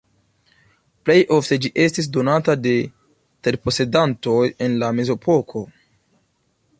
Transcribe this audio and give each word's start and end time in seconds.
Plej 1.09 1.17
ofte 1.35 1.57
ĝi 1.65 1.69
estis 1.83 2.07
donata 2.15 2.55
de 2.63 2.73
terposedantoj 3.49 4.41
en 4.69 4.79
la 4.85 4.93
Mezepoko. 5.01 5.63